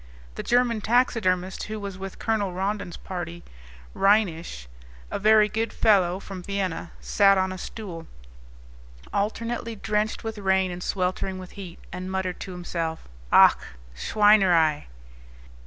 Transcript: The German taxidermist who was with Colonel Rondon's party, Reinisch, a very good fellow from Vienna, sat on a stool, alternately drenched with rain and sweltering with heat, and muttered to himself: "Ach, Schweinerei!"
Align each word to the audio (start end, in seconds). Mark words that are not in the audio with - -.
The 0.33 0.41
German 0.41 0.81
taxidermist 0.81 1.61
who 1.65 1.79
was 1.79 1.95
with 1.95 2.17
Colonel 2.17 2.53
Rondon's 2.53 2.97
party, 2.97 3.43
Reinisch, 3.93 4.65
a 5.11 5.19
very 5.19 5.47
good 5.47 5.71
fellow 5.71 6.19
from 6.19 6.41
Vienna, 6.41 6.91
sat 6.99 7.37
on 7.37 7.51
a 7.51 7.57
stool, 7.59 8.07
alternately 9.13 9.75
drenched 9.75 10.23
with 10.23 10.39
rain 10.39 10.71
and 10.71 10.81
sweltering 10.81 11.37
with 11.37 11.51
heat, 11.51 11.77
and 11.93 12.09
muttered 12.11 12.39
to 12.39 12.51
himself: 12.51 13.07
"Ach, 13.31 13.59
Schweinerei!" 13.95 14.87